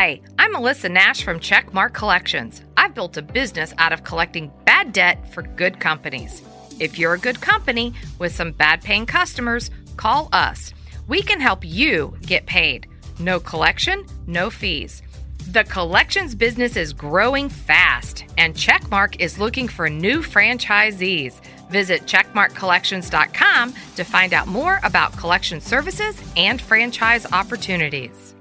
Hi, 0.00 0.20
I'm 0.38 0.52
Melissa 0.52 0.88
Nash 0.88 1.24
from 1.24 1.40
Checkmark 1.40 1.92
Collections. 1.92 2.62
I've 2.76 2.94
built 2.94 3.16
a 3.16 3.20
business 3.20 3.74
out 3.78 3.92
of 3.92 4.04
collecting 4.04 4.52
bad 4.64 4.92
debt 4.92 5.34
for 5.34 5.42
good 5.42 5.80
companies. 5.80 6.40
If 6.78 7.00
you're 7.00 7.14
a 7.14 7.18
good 7.18 7.40
company 7.40 7.92
with 8.20 8.32
some 8.32 8.52
bad 8.52 8.80
paying 8.80 9.06
customers, 9.06 9.72
call 9.96 10.28
us. 10.32 10.72
We 11.08 11.20
can 11.20 11.40
help 11.40 11.64
you 11.64 12.16
get 12.20 12.46
paid. 12.46 12.86
No 13.18 13.40
collection, 13.40 14.06
no 14.28 14.50
fees. 14.50 15.02
The 15.50 15.64
collections 15.64 16.36
business 16.36 16.76
is 16.76 16.92
growing 16.92 17.48
fast, 17.48 18.24
and 18.38 18.54
Checkmark 18.54 19.16
is 19.18 19.40
looking 19.40 19.66
for 19.66 19.90
new 19.90 20.20
franchisees. 20.20 21.40
Visit 21.70 22.02
checkmarkcollections.com 22.02 23.74
to 23.96 24.04
find 24.04 24.32
out 24.32 24.46
more 24.46 24.78
about 24.84 25.16
collection 25.16 25.60
services 25.60 26.22
and 26.36 26.60
franchise 26.62 27.26
opportunities. 27.32 28.36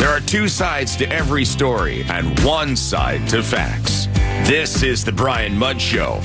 There 0.00 0.08
are 0.08 0.20
two 0.20 0.48
sides 0.48 0.96
to 0.96 1.12
every 1.12 1.44
story 1.44 2.04
and 2.08 2.40
one 2.40 2.74
side 2.74 3.28
to 3.28 3.42
facts. 3.42 4.06
This 4.48 4.82
is 4.82 5.04
the 5.04 5.12
Brian 5.12 5.54
Mudd 5.58 5.78
Show. 5.78 6.22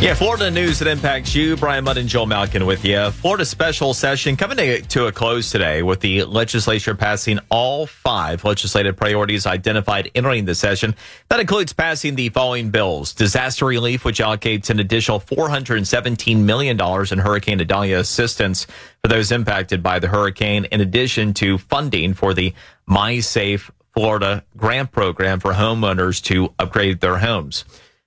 Yeah, 0.00 0.14
Florida 0.14 0.50
news 0.50 0.78
that 0.78 0.88
impacts 0.88 1.34
you. 1.34 1.58
Brian 1.58 1.84
Mudd 1.84 1.98
and 1.98 2.08
Joel 2.08 2.24
Malkin 2.24 2.64
with 2.64 2.86
you. 2.86 3.10
Florida 3.10 3.44
special 3.44 3.92
session 3.92 4.34
coming 4.34 4.82
to, 4.82 5.06
a 5.06 5.12
close 5.12 5.50
today 5.50 5.82
with 5.82 6.00
the 6.00 6.24
legislature 6.24 6.94
passing 6.94 7.38
all 7.50 7.84
five 7.84 8.42
legislative 8.42 8.96
priorities 8.96 9.44
identified 9.44 10.10
entering 10.14 10.46
the 10.46 10.54
session. 10.54 10.94
That 11.28 11.38
includes 11.38 11.74
passing 11.74 12.14
the 12.14 12.30
following 12.30 12.70
bills. 12.70 13.12
Disaster 13.12 13.66
relief, 13.66 14.02
which 14.02 14.20
allocates 14.20 14.70
an 14.70 14.80
additional 14.80 15.20
$417 15.20 16.38
million 16.38 16.80
in 16.80 17.18
Hurricane 17.18 17.60
Idalia 17.60 17.98
assistance 17.98 18.66
for 19.02 19.08
those 19.08 19.30
impacted 19.30 19.82
by 19.82 19.98
the 19.98 20.08
hurricane, 20.08 20.64
in 20.64 20.80
addition 20.80 21.34
to 21.34 21.58
funding 21.58 22.14
for 22.14 22.32
the 22.32 22.54
My 22.86 23.20
Safe 23.20 23.70
Florida 23.92 24.44
grant 24.56 24.92
program 24.92 25.40
for 25.40 25.52
homeowners 25.52 26.22
to 26.22 26.54
upgrade 26.58 27.00
their 27.00 27.18
homes. 27.18 27.66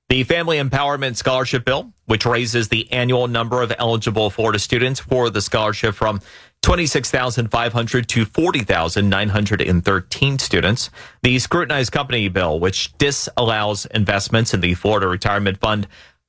The 0.09 0.23
Family 0.23 0.57
Empowerment 0.57 1.15
Scholarship 1.15 1.63
Bill, 1.65 1.91
which 2.05 2.25
raises 2.25 2.67
the 2.67 2.91
annual 2.91 3.27
number 3.27 3.63
of 3.63 3.73
eligible 3.79 4.29
Florida 4.29 4.59
students 4.59 4.99
for 4.99 5.31
the 5.31 5.41
scholarship 5.41 5.95
from 5.95 6.19
26,500 6.61 8.07
to 8.09 8.25
40,913 8.25 10.39
students. 10.39 10.91
The 11.23 11.39
Scrutinized 11.39 11.91
Company 11.91 12.29
Bill, 12.29 12.59
which 12.59 12.95
disallows 12.99 13.87
investments 13.87 14.53
in 14.53 14.59
the 14.59 14.75
Florida 14.75 15.07
Retirement 15.07 15.59
Fund 15.59 15.87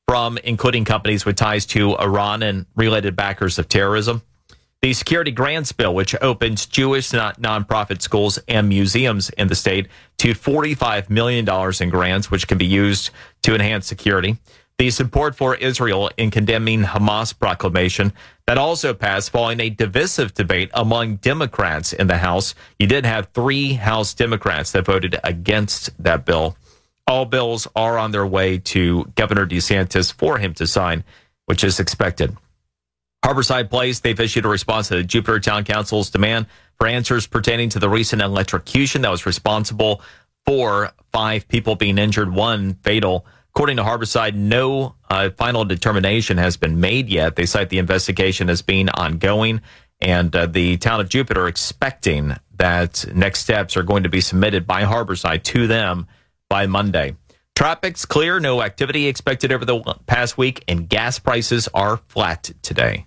from 0.08 0.38
including 0.38 0.86
companies 0.86 1.26
with 1.26 1.36
ties 1.36 1.66
to 1.66 1.94
Iran 1.96 2.42
and 2.42 2.64
related 2.76 3.16
backers 3.16 3.58
of 3.58 3.68
terrorism. 3.68 4.22
The 4.84 4.92
Security 4.92 5.30
Grants 5.30 5.72
Bill, 5.72 5.94
which 5.94 6.14
opens 6.20 6.66
Jewish 6.66 7.08
nonprofit 7.12 8.02
schools 8.02 8.38
and 8.48 8.68
museums 8.68 9.30
in 9.30 9.48
the 9.48 9.54
state 9.54 9.88
to 10.18 10.34
$45 10.34 11.08
million 11.08 11.48
in 11.80 11.88
grants, 11.88 12.30
which 12.30 12.46
can 12.46 12.58
be 12.58 12.66
used 12.66 13.08
to 13.44 13.54
enhance 13.54 13.86
security. 13.86 14.36
The 14.76 14.90
support 14.90 15.36
for 15.36 15.54
Israel 15.54 16.10
in 16.18 16.30
condemning 16.30 16.82
Hamas 16.82 17.32
proclamation 17.32 18.12
that 18.46 18.58
also 18.58 18.92
passed 18.92 19.30
following 19.30 19.58
a 19.60 19.70
divisive 19.70 20.34
debate 20.34 20.70
among 20.74 21.16
Democrats 21.16 21.94
in 21.94 22.06
the 22.06 22.18
House. 22.18 22.54
You 22.78 22.86
did 22.86 23.06
have 23.06 23.28
three 23.32 23.72
House 23.72 24.12
Democrats 24.12 24.72
that 24.72 24.84
voted 24.84 25.18
against 25.24 25.96
that 26.04 26.26
bill. 26.26 26.58
All 27.06 27.24
bills 27.24 27.66
are 27.74 27.96
on 27.96 28.10
their 28.10 28.26
way 28.26 28.58
to 28.58 29.10
Governor 29.14 29.46
DeSantis 29.46 30.12
for 30.12 30.36
him 30.36 30.52
to 30.52 30.66
sign, 30.66 31.04
which 31.46 31.64
is 31.64 31.80
expected. 31.80 32.36
Harborside 33.24 33.70
Place, 33.70 34.00
they've 34.00 34.20
issued 34.20 34.44
a 34.44 34.48
response 34.48 34.88
to 34.88 34.96
the 34.96 35.02
Jupiter 35.02 35.40
Town 35.40 35.64
Council's 35.64 36.10
demand 36.10 36.44
for 36.76 36.86
answers 36.86 37.26
pertaining 37.26 37.70
to 37.70 37.78
the 37.78 37.88
recent 37.88 38.20
electrocution 38.20 39.00
that 39.00 39.10
was 39.10 39.24
responsible 39.24 40.02
for 40.44 40.92
five 41.10 41.48
people 41.48 41.74
being 41.74 41.96
injured, 41.96 42.30
one 42.30 42.74
fatal. 42.82 43.24
According 43.54 43.78
to 43.78 43.82
Harborside, 43.82 44.34
no 44.34 44.96
uh, 45.08 45.30
final 45.30 45.64
determination 45.64 46.36
has 46.36 46.58
been 46.58 46.80
made 46.80 47.08
yet. 47.08 47.34
They 47.34 47.46
cite 47.46 47.70
the 47.70 47.78
investigation 47.78 48.50
as 48.50 48.60
being 48.60 48.90
ongoing, 48.90 49.62
and 50.02 50.36
uh, 50.36 50.44
the 50.44 50.76
town 50.76 51.00
of 51.00 51.08
Jupiter 51.08 51.48
expecting 51.48 52.36
that 52.58 53.06
next 53.14 53.40
steps 53.40 53.74
are 53.78 53.82
going 53.82 54.02
to 54.02 54.10
be 54.10 54.20
submitted 54.20 54.66
by 54.66 54.82
Harborside 54.82 55.44
to 55.44 55.66
them 55.66 56.08
by 56.50 56.66
Monday. 56.66 57.16
Traffic's 57.56 58.04
clear, 58.04 58.38
no 58.38 58.60
activity 58.60 59.06
expected 59.06 59.50
over 59.50 59.64
the 59.64 59.80
past 60.06 60.36
week, 60.36 60.62
and 60.68 60.90
gas 60.90 61.18
prices 61.18 61.70
are 61.72 61.96
flat 61.96 62.50
today. 62.60 63.06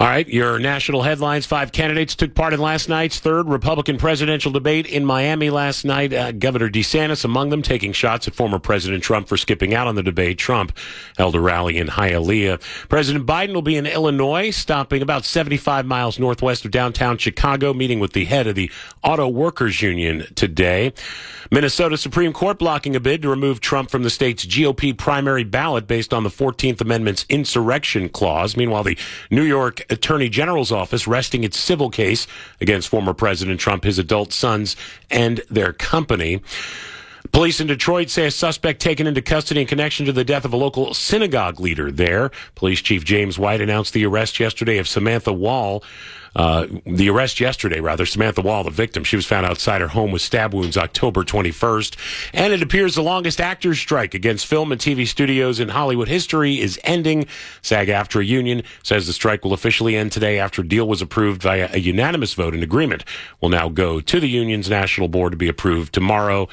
All 0.00 0.06
right, 0.06 0.26
your 0.26 0.58
national 0.58 1.02
headlines. 1.02 1.44
Five 1.44 1.72
candidates 1.72 2.14
took 2.14 2.34
part 2.34 2.54
in 2.54 2.60
last 2.60 2.88
night's 2.88 3.20
third 3.20 3.50
Republican 3.50 3.98
presidential 3.98 4.50
debate 4.50 4.86
in 4.86 5.04
Miami 5.04 5.50
last 5.50 5.84
night. 5.84 6.14
Uh, 6.14 6.32
Governor 6.32 6.70
DeSantis 6.70 7.22
among 7.22 7.50
them, 7.50 7.60
taking 7.60 7.92
shots 7.92 8.26
at 8.26 8.34
former 8.34 8.58
President 8.58 9.04
Trump 9.04 9.28
for 9.28 9.36
skipping 9.36 9.74
out 9.74 9.86
on 9.86 9.96
the 9.96 10.02
debate. 10.02 10.38
Trump 10.38 10.74
held 11.18 11.34
a 11.34 11.40
rally 11.40 11.76
in 11.76 11.88
Hialeah. 11.88 12.62
President 12.88 13.26
Biden 13.26 13.52
will 13.52 13.60
be 13.60 13.76
in 13.76 13.84
Illinois, 13.84 14.50
stopping 14.50 15.02
about 15.02 15.26
75 15.26 15.84
miles 15.84 16.18
northwest 16.18 16.64
of 16.64 16.70
downtown 16.70 17.18
Chicago, 17.18 17.74
meeting 17.74 18.00
with 18.00 18.14
the 18.14 18.24
head 18.24 18.46
of 18.46 18.54
the 18.54 18.70
Auto 19.02 19.28
Workers 19.28 19.82
Union 19.82 20.24
today. 20.34 20.94
Minnesota 21.50 21.98
Supreme 21.98 22.32
Court 22.32 22.58
blocking 22.58 22.94
a 22.96 23.00
bid 23.00 23.20
to 23.22 23.28
remove 23.28 23.60
Trump 23.60 23.90
from 23.90 24.04
the 24.04 24.10
state's 24.10 24.46
GOP 24.46 24.96
primary 24.96 25.42
ballot 25.44 25.86
based 25.86 26.14
on 26.14 26.22
the 26.22 26.30
14th 26.30 26.80
Amendment's 26.80 27.26
insurrection 27.28 28.08
clause. 28.08 28.56
Meanwhile, 28.56 28.84
the 28.84 28.96
New 29.30 29.42
York 29.42 29.82
Attorney 29.90 30.28
General's 30.28 30.72
office 30.72 31.06
resting 31.06 31.44
its 31.44 31.58
civil 31.58 31.90
case 31.90 32.26
against 32.60 32.88
former 32.88 33.12
President 33.12 33.60
Trump, 33.60 33.84
his 33.84 33.98
adult 33.98 34.32
sons, 34.32 34.76
and 35.10 35.40
their 35.50 35.72
company. 35.72 36.40
Police 37.32 37.60
in 37.60 37.66
Detroit 37.66 38.10
say 38.10 38.26
a 38.26 38.30
suspect 38.30 38.80
taken 38.80 39.06
into 39.06 39.22
custody 39.22 39.60
in 39.60 39.66
connection 39.66 40.06
to 40.06 40.12
the 40.12 40.24
death 40.24 40.44
of 40.44 40.52
a 40.52 40.56
local 40.56 40.94
synagogue 40.94 41.60
leader 41.60 41.90
there. 41.92 42.30
Police 42.54 42.80
Chief 42.80 43.04
James 43.04 43.38
White 43.38 43.60
announced 43.60 43.92
the 43.92 44.06
arrest 44.06 44.40
yesterday 44.40 44.78
of 44.78 44.88
Samantha 44.88 45.32
Woll. 45.32 45.84
Uh, 46.34 46.66
the 46.86 47.10
arrest 47.10 47.40
yesterday, 47.40 47.80
rather, 47.80 48.06
Samantha 48.06 48.40
Woll, 48.40 48.64
the 48.64 48.70
victim, 48.70 49.04
she 49.04 49.16
was 49.16 49.26
found 49.26 49.46
outside 49.46 49.80
her 49.80 49.88
home 49.88 50.12
with 50.12 50.22
stab 50.22 50.54
wounds 50.54 50.76
October 50.76 51.24
21st. 51.24 51.96
And 52.32 52.52
it 52.52 52.62
appears 52.62 52.94
the 52.94 53.02
longest 53.02 53.40
actors 53.40 53.78
strike 53.78 54.14
against 54.14 54.46
film 54.46 54.72
and 54.72 54.80
TV 54.80 55.06
studios 55.06 55.60
in 55.60 55.68
Hollywood 55.68 56.08
history 56.08 56.60
is 56.60 56.78
ending. 56.84 57.26
SAG 57.62 57.88
AFTRA 57.88 58.26
union 58.26 58.62
says 58.82 59.06
the 59.06 59.12
strike 59.12 59.44
will 59.44 59.52
officially 59.52 59.96
end 59.96 60.12
today 60.12 60.38
after 60.38 60.62
a 60.62 60.68
deal 60.68 60.86
was 60.86 61.02
approved 61.02 61.42
via 61.42 61.68
a 61.72 61.78
unanimous 61.78 62.34
vote 62.34 62.54
and 62.54 62.62
agreement 62.62 63.04
will 63.40 63.48
now 63.48 63.68
go 63.68 64.00
to 64.00 64.20
the 64.20 64.28
union's 64.28 64.70
national 64.70 65.08
board 65.08 65.32
to 65.32 65.36
be 65.36 65.48
approved 65.48 65.92
tomorrow. 65.92 66.48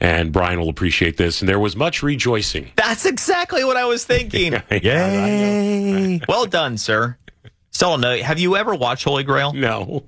And 0.00 0.32
Brian 0.32 0.58
will 0.58 0.70
appreciate 0.70 1.18
this. 1.18 1.42
And 1.42 1.48
there 1.48 1.58
was 1.58 1.76
much 1.76 2.02
rejoicing. 2.02 2.70
That's 2.76 3.04
exactly 3.04 3.64
what 3.64 3.76
I 3.76 3.84
was 3.84 4.04
thinking. 4.04 4.54
Yay. 4.70 6.20
well 6.26 6.46
done, 6.46 6.78
sir. 6.78 7.18
Still. 7.80 7.98
Have 7.98 8.38
you 8.38 8.56
ever 8.56 8.74
watched 8.74 9.04
Holy 9.04 9.24
Grail? 9.24 9.54
No. 9.54 10.04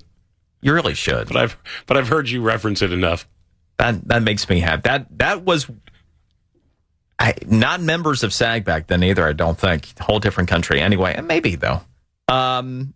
You 0.61 0.73
really 0.75 0.93
should. 0.93 1.27
But 1.27 1.37
I've 1.37 1.57
but 1.87 1.97
I've 1.97 2.07
heard 2.07 2.29
you 2.29 2.43
reference 2.43 2.83
it 2.83 2.93
enough. 2.93 3.27
That 3.79 4.07
that 4.09 4.21
makes 4.21 4.47
me 4.47 4.59
happy. 4.59 4.83
That 4.83 5.07
that 5.17 5.43
was 5.43 5.67
I, 7.17 7.33
not 7.47 7.81
members 7.81 8.21
of 8.21 8.31
SAG 8.31 8.63
back 8.63 8.85
then 8.85 9.01
either. 9.03 9.27
I 9.27 9.33
don't 9.33 9.57
think 9.57 9.97
whole 9.97 10.19
different 10.19 10.49
country. 10.49 10.81
Anyway, 10.81 11.19
maybe 11.21 11.55
though. 11.55 11.81
Um, 12.27 12.93